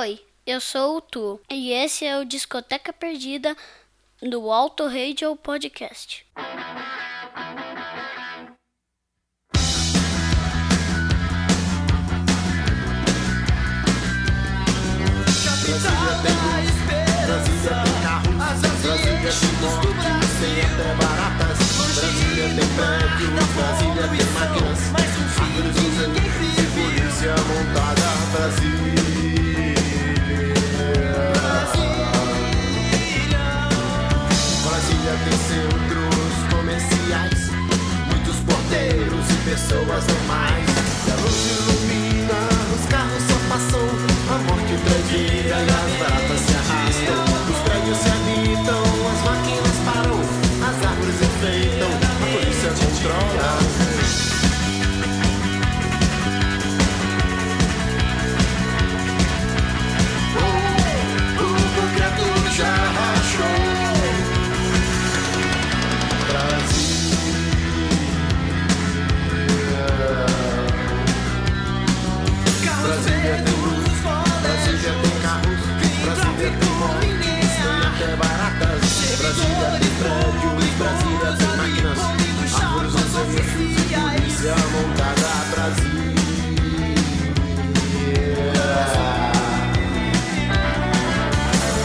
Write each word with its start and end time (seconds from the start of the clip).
Oi, 0.00 0.20
eu 0.46 0.60
sou 0.60 0.98
o 0.98 1.00
Tu 1.00 1.40
e 1.50 1.72
esse 1.72 2.04
é 2.04 2.16
o 2.16 2.24
Discoteca 2.24 2.92
Perdida 2.92 3.56
do 4.22 4.48
Alto 4.48 4.86
Radio 4.86 5.34
Podcast. 5.34 6.24
Brasília 15.64 16.14
tem 16.22 16.36
tem 17.26 17.98
carros, 18.00 18.36
Brasília 18.38 19.02
tem 22.54 22.68
prédios, 22.76 23.30
Brasília 23.56 24.06
tem 24.06 24.26
máquinas, 24.32 24.78
árvores 25.40 25.76
e 26.56 26.66
polícia 26.70 27.34
montada. 27.48 28.08
Brasília. 28.30 29.07
Pessoas 39.48 40.04
normais. 40.06 40.68
E 41.06 41.10
a 41.10 41.16
luz 41.16 41.38
ilumina, 41.50 42.38
os 42.74 42.86
carros 42.86 43.22
só 43.22 43.38
passam, 43.48 43.88
a 44.28 44.38
morte 44.44 44.76
tranquila 44.84 45.56
e 45.62 45.70
as 45.70 46.27
prédios, 80.78 81.08
Brasília 81.18 81.32
tem 81.36 81.56
máquinas, 81.56 81.98
árvores 82.54 82.94
e 82.94 83.94
polícia 83.94 84.54
montada. 84.72 85.30
Brasília. 85.50 86.14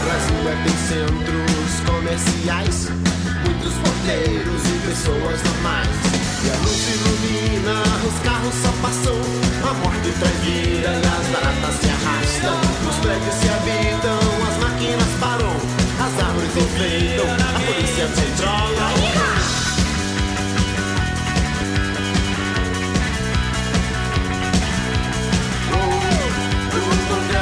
Brasília 0.04 0.54
tem 0.64 0.76
centros 0.88 1.72
comerciais, 1.86 2.78
muitos 3.44 3.74
porteiros 3.74 4.62
e 4.64 4.74
pessoas 4.86 5.42
normais. 5.42 5.96
E 6.44 6.50
a 6.50 6.56
luz 6.56 6.82
ilumina, 6.94 7.76
os 8.06 8.16
carros 8.20 8.54
só 8.54 8.72
passam, 8.82 9.18
a 9.68 9.74
morte 9.74 10.12
traz 10.20 10.38
vida 10.40 10.88
e 10.88 11.06
as 11.06 11.26
baratas 11.32 11.74
se 11.80 11.88
arrastam. 11.88 12.56
Os 12.88 12.96
prédios 12.96 13.34
se 13.34 13.48
habitam, 13.48 14.20
as 14.46 14.56
máquinas 14.62 15.12
param, 15.18 15.56
as 15.98 16.14
árvores 16.22 16.56
enfeitam, 16.56 17.63
a 18.04 18.06
polícia 18.06 18.46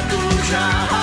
controla. 0.09 1.02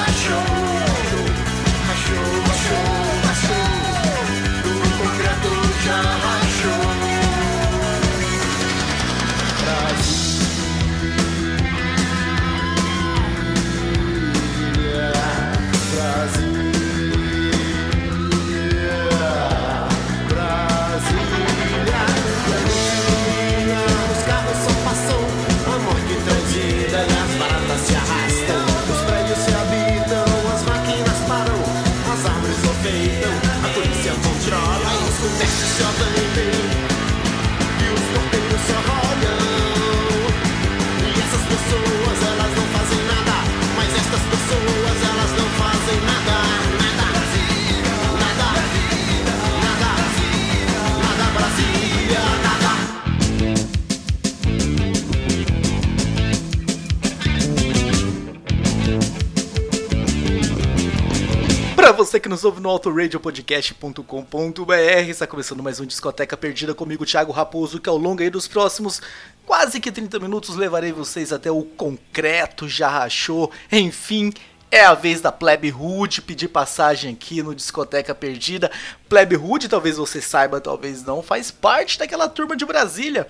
Você 62.10 62.19
que 62.19 62.28
nos 62.28 62.44
ouve 62.44 62.60
no 62.60 62.69
autoradiopodcast.com.br, 62.69 64.72
está 65.09 65.28
começando 65.28 65.62
mais 65.62 65.78
um 65.78 65.87
Discoteca 65.87 66.37
Perdida 66.37 66.75
comigo, 66.75 67.06
Thiago 67.06 67.31
Raposo, 67.31 67.78
que 67.78 67.88
ao 67.88 67.97
longo 67.97 68.21
aí 68.21 68.28
dos 68.28 68.48
próximos 68.48 69.00
quase 69.47 69.78
que 69.78 69.93
30 69.93 70.19
minutos 70.19 70.56
levarei 70.56 70.91
vocês 70.91 71.32
até 71.32 71.53
o 71.53 71.62
concreto, 71.62 72.69
já 72.69 72.88
rachou, 72.88 73.53
enfim... 73.71 74.32
É 74.72 74.84
a 74.84 74.94
vez 74.94 75.21
da 75.21 75.32
Plebe 75.32 75.72
Hood 75.72 76.22
pedir 76.22 76.47
passagem 76.47 77.12
aqui 77.12 77.43
no 77.43 77.56
Discoteca 77.56 78.15
Perdida. 78.15 78.71
Plebe 79.09 79.34
Hood, 79.34 79.69
talvez 79.69 79.97
você 79.97 80.22
saiba, 80.22 80.60
talvez 80.60 81.03
não, 81.03 81.25
faz 81.25 81.50
parte 81.50 81.98
daquela 81.98 82.28
turma 82.28 82.56
de 82.56 82.65
Brasília. 82.65 83.28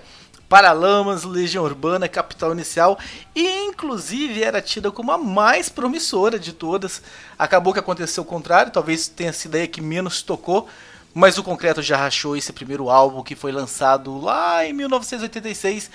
Paralamas, 0.51 1.23
Legião 1.23 1.63
Urbana, 1.63 2.09
Capital 2.09 2.51
Inicial 2.51 2.99
e 3.33 3.67
inclusive 3.67 4.43
era 4.43 4.61
tida 4.61 4.91
como 4.91 5.09
a 5.13 5.17
mais 5.17 5.69
promissora 5.69 6.37
de 6.37 6.51
todas. 6.51 7.01
Acabou 7.39 7.71
que 7.71 7.79
aconteceu 7.79 8.21
o 8.21 8.25
contrário, 8.25 8.69
talvez 8.69 9.07
tenha 9.07 9.31
sido 9.31 9.55
aí 9.55 9.65
que 9.65 9.79
menos 9.79 10.21
tocou, 10.21 10.67
mas 11.13 11.37
o 11.37 11.43
Concreto 11.43 11.81
já 11.81 11.95
rachou 11.95 12.35
esse 12.35 12.51
primeiro 12.51 12.89
álbum 12.89 13.23
que 13.23 13.33
foi 13.33 13.53
lançado 13.53 14.19
lá 14.19 14.65
em 14.65 14.73
1986. 14.73 15.89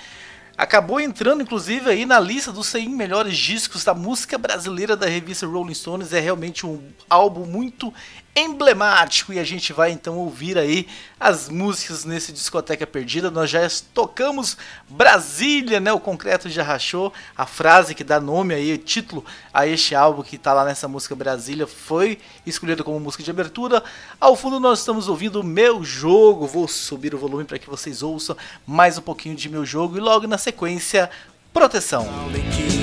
Acabou 0.57 0.99
entrando 0.99 1.43
inclusive 1.43 1.87
aí 1.87 2.03
na 2.03 2.19
lista 2.19 2.51
dos 2.51 2.65
100 2.65 2.89
melhores 2.89 3.37
discos 3.37 3.83
da 3.83 3.93
música 3.93 4.39
brasileira 4.39 4.97
da 4.97 5.05
revista 5.05 5.45
Rolling 5.45 5.75
Stones. 5.75 6.13
É 6.13 6.19
realmente 6.19 6.65
um 6.65 6.81
álbum 7.07 7.45
muito 7.45 7.93
emblemático 8.37 9.33
e 9.33 9.39
a 9.39 9.43
gente 9.43 9.73
vai 9.73 9.91
então 9.91 10.17
ouvir 10.17 10.57
aí 10.57 10.87
as 11.19 11.49
músicas 11.49 12.05
nesse 12.05 12.31
discoteca 12.31 12.85
perdida. 12.85 13.31
Nós 13.31 13.49
já 13.49 13.59
tocamos 13.93 14.55
Brasília, 14.87 15.79
né? 15.79 15.91
O 15.91 15.99
concreto 15.99 16.47
já 16.47 16.61
rachou. 16.61 17.11
A 17.35 17.45
frase 17.45 17.95
que 17.95 18.03
dá 18.03 18.19
nome 18.19 18.53
aí, 18.53 18.73
o 18.73 18.77
título 18.77 19.25
a 19.51 19.65
este 19.65 19.95
álbum 19.95 20.21
que 20.21 20.37
tá 20.37 20.53
lá 20.53 20.63
nessa 20.63 20.87
música 20.87 21.15
Brasília 21.15 21.65
foi 21.65 22.19
escolhida 22.45 22.83
como 22.83 22.99
música 22.99 23.23
de 23.23 23.31
abertura. 23.31 23.83
Ao 24.21 24.35
fundo 24.35 24.59
nós 24.59 24.79
estamos 24.79 25.07
ouvindo 25.07 25.43
Meu 25.43 25.83
Jogo. 25.83 26.45
Vou 26.45 26.67
subir 26.67 27.15
o 27.15 27.17
volume 27.17 27.43
para 27.43 27.57
que 27.57 27.69
vocês 27.69 28.03
ouçam 28.03 28.37
mais 28.65 28.97
um 28.97 29.01
pouquinho 29.01 29.35
de 29.35 29.49
Meu 29.49 29.65
Jogo 29.65 29.97
e 29.97 29.99
logo 29.99 30.27
na 30.27 30.37
sequência 30.37 31.09
Proteção. 31.51 32.07
Alguém 32.07 32.77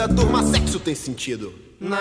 vida, 0.00 0.08
turma, 0.08 0.42
sexo 0.42 0.80
tem 0.80 0.94
sentido. 0.94 1.52
Na, 1.78 1.98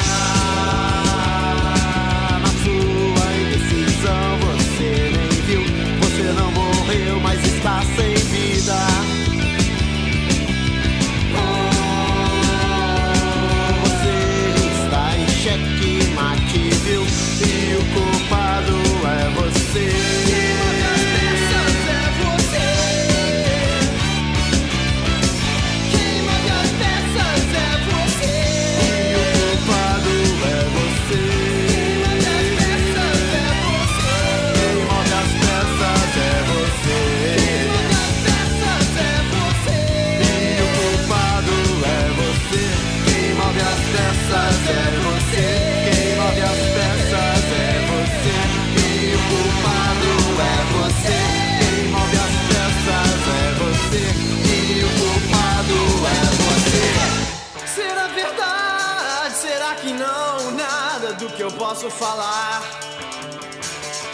eu 61.49 61.51
posso 61.53 61.89
falar. 61.89 62.61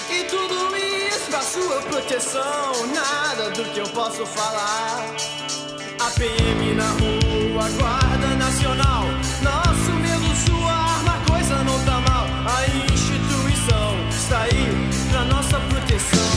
E 0.10 0.24
tudo 0.24 0.76
isso 0.78 1.30
pra 1.30 1.42
sua 1.42 1.82
proteção. 1.82 2.72
Nada 2.94 3.50
do 3.52 3.64
que 3.74 3.80
eu 3.80 3.88
posso 3.90 4.26
falar. 4.26 5.06
A 6.00 6.12
PM 6.12 6.76
na 6.76 6.90
rua, 7.02 7.70
Guarda 7.78 8.28
Nacional. 8.38 9.04
Nosso 9.42 9.92
medo, 10.02 10.36
sua 10.46 10.72
arma, 10.72 11.22
coisa 11.30 11.56
não 11.64 11.78
tá 11.84 12.00
mal. 12.10 12.26
A 12.58 12.94
instituição 12.94 14.10
está 14.10 14.42
aí 14.44 14.90
pra 15.12 15.26
nossa 15.26 15.60
proteção. 15.60 16.36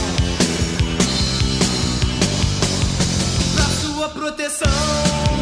Pra 3.55 3.65
sua 3.81 4.09
proteção. 4.09 5.38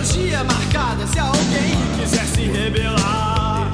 Ideologia 0.00 0.42
marcada 0.44 1.06
se 1.06 1.18
alguém 1.18 1.76
quiser 1.98 2.24
se 2.26 2.42
rebelar. 2.42 3.70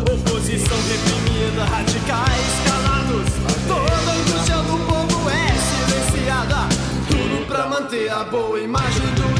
Oposição 0.00 0.78
reprimida, 0.88 1.64
radicais 1.64 2.46
calados. 2.64 3.28
Toda 3.66 4.12
angústia 4.12 4.56
do 4.56 4.78
povo 4.86 5.30
é 5.30 6.10
silenciada. 6.10 6.68
Tudo 7.10 7.46
pra 7.46 7.66
manter 7.68 8.10
a 8.10 8.24
boa 8.24 8.58
imagem 8.58 9.06
do 9.14 9.37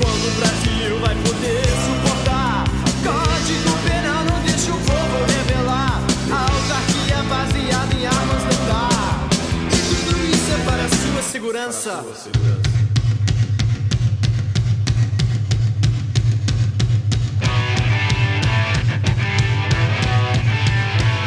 quando 0.00 0.24
o 0.26 0.30
Brasil 0.38 0.98
vai 1.00 1.14
poder 1.16 1.64
suportar? 1.84 2.64
Código 3.04 3.72
penal 3.86 4.24
não 4.24 4.40
deixa 4.42 4.70
o 4.70 4.78
povo 4.78 5.24
revelar. 5.26 6.00
A 6.30 6.40
autarquia 6.42 7.22
baseada 7.28 7.94
em 7.94 8.06
armas 8.06 8.42
não 8.44 8.66
dá. 8.68 8.88
E 9.72 9.76
tudo 10.04 10.12
isso 10.26 10.50
é 10.52 10.58
para 10.64 10.84
a 10.84 10.88
sua 10.88 11.22
segurança. 11.22 12.04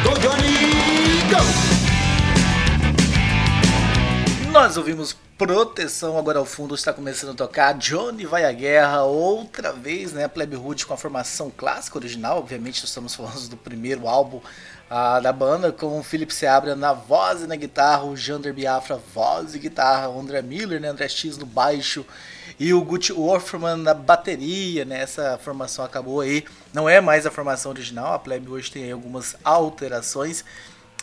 Go 0.04 0.12
Johnny, 0.18 0.54
go! 1.30 1.42
Nós 4.50 4.76
ouvimos 4.76 5.16
Proteção, 5.44 6.16
agora 6.16 6.38
ao 6.38 6.44
fundo 6.44 6.72
está 6.72 6.92
começando 6.92 7.30
a 7.30 7.34
tocar 7.34 7.72
Johnny 7.72 8.24
Vai 8.24 8.44
à 8.44 8.52
Guerra, 8.52 9.02
outra 9.02 9.72
vez, 9.72 10.12
né? 10.12 10.28
Plebe 10.28 10.54
Hood 10.54 10.86
com 10.86 10.94
a 10.94 10.96
formação 10.96 11.50
clássica 11.50 11.98
original, 11.98 12.38
obviamente 12.38 12.84
estamos 12.84 13.12
falando 13.16 13.48
do 13.48 13.56
primeiro 13.56 14.06
álbum 14.06 14.40
ah, 14.88 15.18
da 15.18 15.32
banda, 15.32 15.72
com 15.72 15.98
o 15.98 16.02
Felipe 16.04 16.32
Seabra 16.32 16.76
na 16.76 16.92
voz 16.92 17.42
e 17.42 17.48
na 17.48 17.56
guitarra, 17.56 18.04
o 18.04 18.16
Jander 18.16 18.54
Biafra, 18.54 19.00
voz 19.12 19.56
e 19.56 19.58
guitarra, 19.58 20.08
o 20.08 20.20
André 20.20 20.42
Miller, 20.42 20.80
né? 20.80 20.86
André 20.86 21.08
X 21.08 21.36
no 21.36 21.44
baixo 21.44 22.06
e 22.56 22.72
o 22.72 22.80
Gucci 22.80 23.12
Orfman 23.12 23.78
na 23.78 23.94
bateria, 23.94 24.84
né? 24.84 25.02
Essa 25.02 25.40
formação 25.42 25.84
acabou 25.84 26.20
aí, 26.20 26.44
não 26.72 26.88
é 26.88 27.00
mais 27.00 27.26
a 27.26 27.32
formação 27.32 27.72
original, 27.72 28.12
a 28.12 28.18
Plebe 28.20 28.48
hoje 28.48 28.70
tem 28.70 28.92
algumas 28.92 29.34
alterações. 29.42 30.44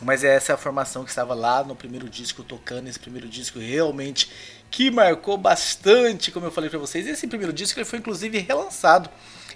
Mas 0.02 0.24
essa 0.24 0.52
é 0.52 0.54
a 0.54 0.58
formação 0.58 1.04
que 1.04 1.10
estava 1.10 1.34
lá 1.34 1.62
no 1.62 1.76
primeiro 1.76 2.08
disco, 2.08 2.42
tocando 2.42 2.88
esse 2.88 2.98
primeiro 2.98 3.28
disco 3.28 3.58
realmente 3.58 4.30
que 4.70 4.90
marcou 4.90 5.36
bastante, 5.36 6.30
como 6.30 6.46
eu 6.46 6.50
falei 6.50 6.70
para 6.70 6.78
vocês. 6.78 7.06
Esse 7.06 7.26
primeiro 7.26 7.52
disco 7.52 7.78
ele 7.78 7.84
foi 7.84 7.98
inclusive 7.98 8.38
relançado 8.38 9.10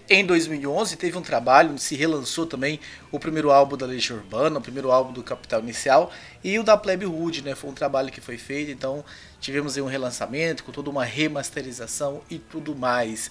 em 0.08 0.24
2011, 0.24 0.96
teve 0.96 1.16
um 1.16 1.22
trabalho, 1.22 1.78
se 1.78 1.94
relançou 1.94 2.44
também 2.44 2.78
o 3.10 3.18
primeiro 3.18 3.50
álbum 3.50 3.74
da 3.74 3.86
Legião 3.86 4.18
Urbana, 4.18 4.58
o 4.58 4.62
primeiro 4.62 4.90
álbum 4.90 5.12
do 5.14 5.22
Capital 5.22 5.60
Inicial 5.60 6.12
e 6.42 6.58
o 6.58 6.62
da 6.62 6.76
Plebe 6.76 7.06
Hood, 7.06 7.42
né? 7.42 7.54
Foi 7.54 7.70
um 7.70 7.74
trabalho 7.74 8.12
que 8.12 8.20
foi 8.20 8.36
feito, 8.36 8.70
então 8.70 9.02
tivemos 9.40 9.76
aí 9.76 9.82
um 9.82 9.86
relançamento 9.86 10.62
com 10.62 10.72
toda 10.72 10.90
uma 10.90 11.04
remasterização 11.04 12.20
e 12.28 12.38
tudo 12.38 12.76
mais. 12.76 13.30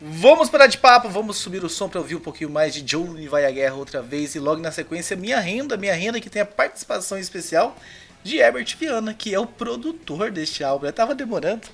Vamos 0.00 0.48
parar 0.48 0.68
de 0.68 0.78
papo, 0.78 1.08
vamos 1.08 1.38
subir 1.38 1.64
o 1.64 1.68
som 1.68 1.88
para 1.88 1.98
ouvir 1.98 2.14
um 2.14 2.20
pouquinho 2.20 2.48
mais 2.48 2.72
de 2.72 2.82
Johnny 2.82 3.26
Vai 3.26 3.44
à 3.44 3.50
Guerra 3.50 3.74
outra 3.74 4.00
vez 4.00 4.36
e 4.36 4.38
logo 4.38 4.62
na 4.62 4.70
sequência 4.70 5.16
Minha 5.16 5.40
Renda, 5.40 5.76
Minha 5.76 5.92
Renda 5.92 6.20
que 6.20 6.30
tem 6.30 6.40
a 6.40 6.46
participação 6.46 7.18
especial 7.18 7.76
de 8.22 8.36
Herbert 8.36 8.76
Viana, 8.78 9.12
que 9.12 9.34
é 9.34 9.40
o 9.40 9.46
produtor 9.46 10.30
deste 10.30 10.62
álbum. 10.62 10.86
Eu 10.86 10.92
tava 10.92 11.16
demorando. 11.16 11.66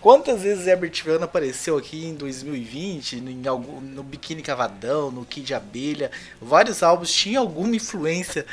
Quantas 0.00 0.42
vezes 0.42 0.66
Herbert 0.66 1.04
Viana 1.04 1.26
apareceu 1.26 1.78
aqui 1.78 2.04
em 2.04 2.16
2020, 2.16 3.14
em 3.14 3.46
algum, 3.46 3.80
no 3.80 4.02
Biquíni 4.02 4.42
Cavadão, 4.42 5.12
no 5.12 5.24
Kid 5.24 5.54
Abelha, 5.54 6.10
vários 6.42 6.82
álbuns 6.82 7.12
tinham 7.12 7.44
alguma 7.44 7.76
influência 7.76 8.44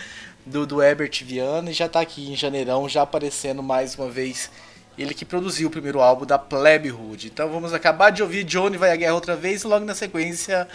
do, 0.46 0.67
do 0.67 0.84
Herbert 0.84 1.24
Viana 1.24 1.72
e 1.72 1.74
já 1.74 1.89
tá 1.89 2.00
aqui 2.00 2.32
em 2.32 2.36
janeirão, 2.36 2.88
já 2.88 3.01
aparecendo 3.01 3.63
mais 3.63 3.96
uma 3.96 4.08
vez 4.08 4.51
ele 4.98 5.14
que 5.14 5.25
produziu 5.25 5.68
o 5.68 5.72
primeiro 5.72 6.00
álbum 6.00 6.25
da 6.25 6.38
Plebe 6.40 6.92
Hood. 6.92 7.28
Então 7.28 7.50
vamos 7.50 7.74
acabar 7.74 8.10
de 8.10 8.24
ouvir 8.24 8.44
Johnny 8.44 8.78
Vai 8.78 8.92
à 8.92 8.96
Guerra 8.96 9.14
outra 9.14 9.36
vez 9.36 9.64
e 9.64 9.68
logo 9.68 9.86
na 9.86 9.94
sequência 9.94 10.68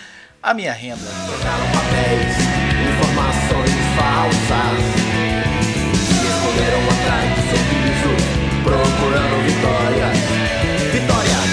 A 0.43 0.53
Minha 0.53 0.73
Renda. 0.73 1.00
Papéis, 1.73 2.37
informações 2.93 3.71
falsas. 3.97 4.79
Se 6.07 6.27
esconderam 6.27 6.83
atrás 6.91 7.29
de 7.35 7.41
sorrisos, 7.50 8.23
procurando 8.62 9.37
vitórias. 9.45 10.19
Vitórias! 10.93 11.50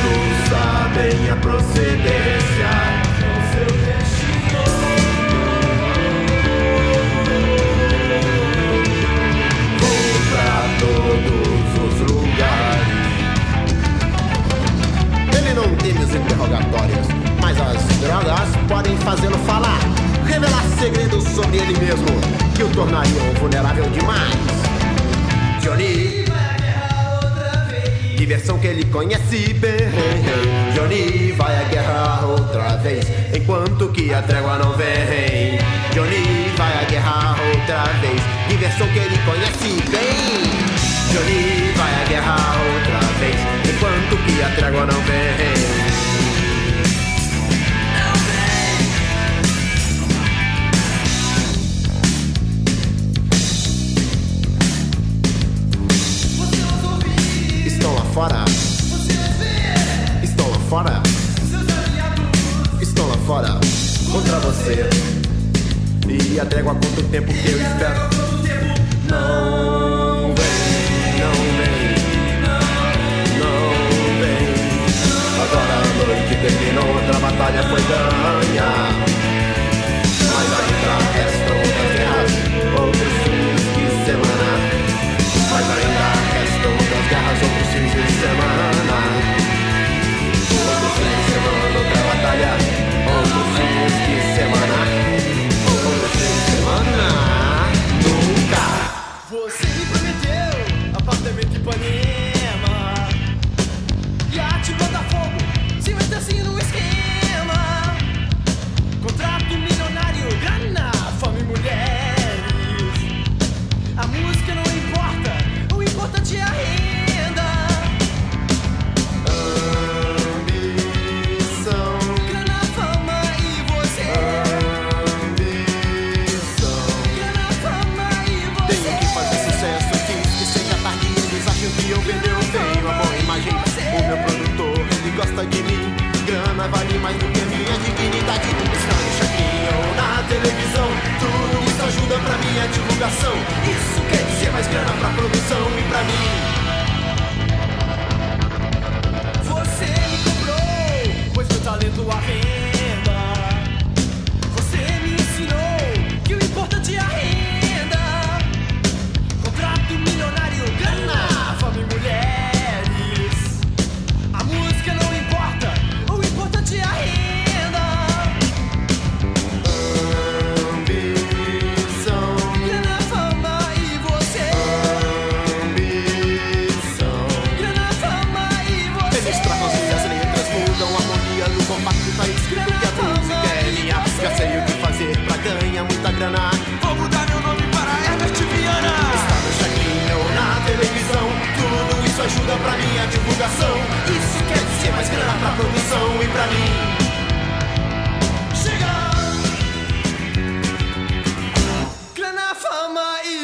Todos 0.00 0.48
sabem 0.48 1.30
a 1.30 1.36
procedência 1.36 2.19
fazê-lo 19.10 19.38
falar, 19.38 19.80
revelar 20.24 20.62
segredos 20.78 21.24
sobre 21.24 21.56
ele 21.56 21.76
mesmo 21.80 22.06
que 22.54 22.62
o 22.62 22.68
tornariam 22.68 23.34
vulnerável 23.40 23.84
demais. 23.90 24.36
Johnny, 25.60 26.24
diversão 28.16 28.56
que 28.60 28.68
ele 28.68 28.84
conhece 28.84 29.52
bem. 29.54 29.90
Johnny 30.76 31.32
vai 31.32 31.56
à 31.56 31.64
guerra 31.64 32.24
outra 32.24 32.76
vez, 32.76 33.04
enquanto 33.34 33.88
que 33.88 34.14
a 34.14 34.22
trégua 34.22 34.58
não 34.58 34.74
vem. 34.74 35.58
Johnny 35.92 36.52
vai 36.56 36.72
à 36.72 36.84
guerra 36.88 37.36
outra 37.52 37.82
vez, 38.00 38.22
diversão 38.48 38.86
que 38.92 38.98
ele 39.00 39.18
conhece 39.24 39.90
bem. 39.90 40.69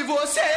Você. 0.07 0.56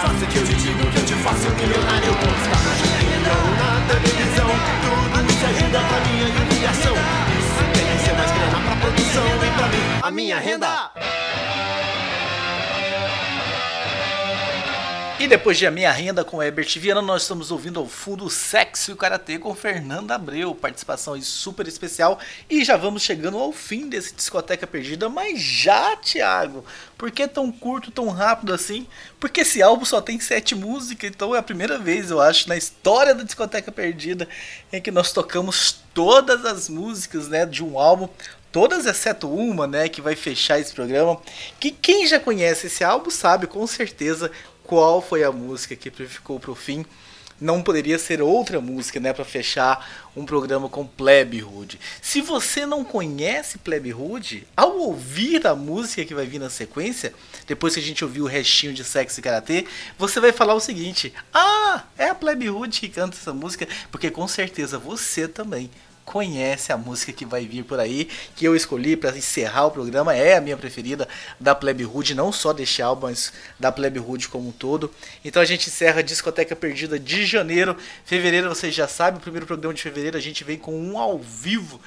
faça 0.00 0.26
que 0.26 0.36
eu 0.38 0.44
te 0.44 0.54
digo 0.54 0.90
que 0.90 0.98
eu 0.98 1.04
te 1.04 1.14
faço 1.14 1.48
milionário 1.50 2.10
Estava 2.10 2.74
chegando 2.76 3.46
na 3.58 3.70
televisão. 3.86 4.50
Tudo 5.14 5.30
isso 5.30 5.44
é 5.44 5.48
ajuda 5.48 5.78
pra 5.78 6.00
minha 6.00 6.26
humilhação 6.26 6.94
Isso 7.38 7.62
tem 7.74 7.86
que 7.86 8.04
ser 8.04 8.14
mais 8.14 8.30
grana 8.32 8.58
pra 8.64 8.76
produção 8.76 9.24
E 9.24 9.50
pra 9.56 9.68
mim, 9.68 10.00
a 10.02 10.10
minha 10.10 10.38
renda 10.40 10.90
E 15.24 15.26
depois 15.26 15.56
de 15.56 15.66
A 15.66 15.70
Minha 15.70 15.90
Renda 15.90 16.22
com 16.22 16.42
Herbert 16.42 16.78
Viana, 16.78 17.00
nós 17.00 17.22
estamos 17.22 17.50
ouvindo 17.50 17.80
ao 17.80 17.88
fundo 17.88 18.28
Sexo 18.28 18.90
e 18.90 18.92
o 18.92 18.96
Karatê 18.96 19.38
com 19.38 19.54
Fernanda 19.54 20.14
Abreu, 20.14 20.54
participação 20.54 21.18
super 21.22 21.66
especial. 21.66 22.18
E 22.48 22.62
já 22.62 22.76
vamos 22.76 23.00
chegando 23.00 23.38
ao 23.38 23.50
fim 23.50 23.88
desse 23.88 24.14
Discoteca 24.14 24.66
Perdida, 24.66 25.08
mas 25.08 25.40
já, 25.40 25.96
Thiago, 25.96 26.62
por 26.98 27.10
que 27.10 27.26
tão 27.26 27.50
curto, 27.50 27.90
tão 27.90 28.10
rápido 28.10 28.52
assim? 28.52 28.86
Porque 29.18 29.40
esse 29.40 29.62
álbum 29.62 29.86
só 29.86 29.98
tem 30.02 30.20
sete 30.20 30.54
músicas, 30.54 31.08
então 31.08 31.34
é 31.34 31.38
a 31.38 31.42
primeira 31.42 31.78
vez, 31.78 32.10
eu 32.10 32.20
acho, 32.20 32.46
na 32.46 32.58
história 32.58 33.14
da 33.14 33.22
Discoteca 33.22 33.72
Perdida 33.72 34.28
em 34.70 34.78
que 34.78 34.90
nós 34.90 35.10
tocamos 35.10 35.82
todas 35.94 36.44
as 36.44 36.68
músicas 36.68 37.28
né, 37.28 37.46
de 37.46 37.64
um 37.64 37.78
álbum 37.78 38.10
todas 38.52 38.86
exceto 38.86 39.28
uma, 39.28 39.66
né, 39.66 39.88
que 39.88 40.00
vai 40.00 40.14
fechar 40.14 40.60
esse 40.60 40.72
programa. 40.72 41.20
Que 41.58 41.72
quem 41.72 42.06
já 42.06 42.20
conhece 42.20 42.68
esse 42.68 42.84
álbum 42.84 43.10
sabe 43.10 43.48
com 43.48 43.66
certeza 43.66 44.30
qual 44.64 45.00
foi 45.00 45.22
a 45.22 45.30
música 45.30 45.76
que 45.76 45.90
ficou 45.90 46.40
pro 46.40 46.54
fim. 46.54 46.84
Não 47.40 47.62
poderia 47.62 47.98
ser 47.98 48.22
outra 48.22 48.60
música, 48.60 49.00
né, 49.00 49.12
para 49.12 49.24
fechar 49.24 50.08
um 50.16 50.24
programa 50.24 50.68
com 50.68 50.86
Plebe 50.86 51.42
Hood. 51.42 51.80
Se 52.00 52.20
você 52.20 52.64
não 52.64 52.84
conhece 52.84 53.58
Plebe 53.58 53.92
Hood, 53.92 54.46
ao 54.56 54.78
ouvir 54.78 55.44
a 55.46 55.54
música 55.54 56.04
que 56.04 56.14
vai 56.14 56.26
vir 56.26 56.38
na 56.38 56.48
sequência, 56.48 57.12
depois 57.46 57.74
que 57.74 57.80
a 57.80 57.82
gente 57.82 58.04
ouvir 58.04 58.22
o 58.22 58.26
restinho 58.26 58.72
de 58.72 58.84
Sexo 58.84 59.18
e 59.18 59.22
Karatê, 59.22 59.66
você 59.98 60.20
vai 60.20 60.30
falar 60.30 60.54
o 60.54 60.60
seguinte: 60.60 61.12
"Ah, 61.32 61.82
é 61.98 62.08
a 62.08 62.14
Plebe 62.14 62.48
Hood 62.48 62.80
que 62.80 62.88
canta 62.88 63.16
essa 63.16 63.34
música", 63.34 63.66
porque 63.90 64.10
com 64.10 64.28
certeza 64.28 64.78
você 64.78 65.26
também 65.26 65.70
conhece 66.04 66.72
a 66.72 66.76
música 66.76 67.12
que 67.12 67.24
vai 67.24 67.46
vir 67.46 67.64
por 67.64 67.80
aí, 67.80 68.08
que 68.36 68.44
eu 68.44 68.54
escolhi 68.54 68.96
para 68.96 69.16
encerrar 69.16 69.66
o 69.66 69.70
programa, 69.70 70.14
é 70.14 70.36
a 70.36 70.40
minha 70.40 70.56
preferida 70.56 71.08
da 71.40 71.54
Plebe 71.54 71.84
Hood, 71.84 72.14
não 72.14 72.30
só 72.30 72.52
deste 72.52 72.82
álbum, 72.82 73.06
mas 73.06 73.32
da 73.58 73.72
Plebe 73.72 73.98
Hood 73.98 74.28
como 74.28 74.48
um 74.48 74.52
todo. 74.52 74.90
Então 75.24 75.40
a 75.42 75.44
gente 75.44 75.68
encerra 75.68 76.00
a 76.00 76.02
Discoteca 76.02 76.54
Perdida 76.54 76.98
de 76.98 77.24
janeiro. 77.24 77.76
Fevereiro, 78.04 78.48
vocês 78.48 78.74
já 78.74 78.86
sabem, 78.86 79.18
o 79.18 79.22
primeiro 79.22 79.46
programa 79.46 79.74
de 79.74 79.82
fevereiro 79.82 80.16
a 80.16 80.20
gente 80.20 80.44
vem 80.44 80.58
com 80.58 80.78
um 80.78 80.98
ao 80.98 81.18
vivo 81.18 81.80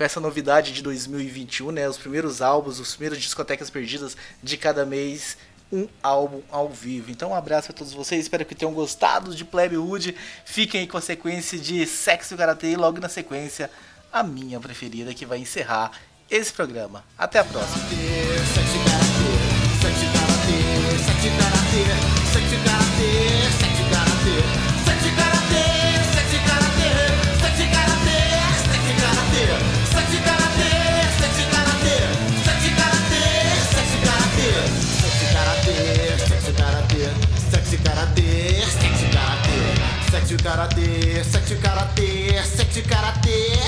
com 0.00 0.04
essa 0.04 0.18
novidade 0.18 0.72
de 0.72 0.82
2021, 0.82 1.72
né? 1.72 1.86
Os 1.86 1.98
primeiros 1.98 2.40
álbuns, 2.40 2.80
os 2.80 2.92
primeiros 2.92 3.18
discotecas 3.18 3.68
perdidas 3.68 4.16
de 4.42 4.56
cada 4.56 4.86
mês 4.86 5.36
um 5.72 5.86
álbum 6.02 6.42
ao 6.50 6.68
vivo. 6.68 7.10
Então, 7.10 7.30
um 7.30 7.34
abraço 7.34 7.70
a 7.70 7.74
todos 7.74 7.92
vocês. 7.92 8.22
Espero 8.22 8.44
que 8.44 8.54
tenham 8.54 8.72
gostado 8.72 9.34
de 9.34 9.44
Plebe 9.44 9.76
Hood. 9.76 10.16
Fiquem 10.44 10.82
aí 10.82 10.86
com 10.86 10.96
a 10.96 11.00
sequência 11.00 11.58
de 11.58 11.86
Sexo 11.86 12.34
e 12.34 12.36
Karatê 12.36 12.72
e 12.72 12.76
logo 12.76 13.00
na 13.00 13.08
sequência 13.08 13.70
a 14.12 14.22
minha 14.22 14.58
preferida 14.58 15.14
que 15.14 15.24
vai 15.24 15.38
encerrar 15.38 15.92
esse 16.30 16.52
programa. 16.52 17.04
Até 17.16 17.38
a 17.38 17.44
próxima. 17.44 17.84
Sete 40.30 40.44
karatê, 40.44 41.24
sete 41.24 41.56
karatê, 41.56 42.40
sete 42.44 42.82
karatê. 42.82 43.59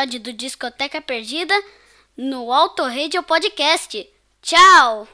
Episódio 0.00 0.20
do 0.20 0.32
Discoteca 0.32 1.00
Perdida 1.00 1.54
no 2.16 2.50
Auto 2.52 2.84
Radio 2.84 3.22
Podcast. 3.22 4.08
Tchau! 4.40 5.06